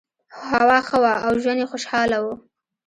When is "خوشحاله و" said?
1.71-2.25